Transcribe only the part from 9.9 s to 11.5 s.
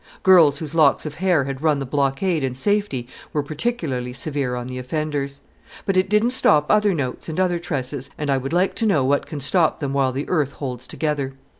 while the earth holds together.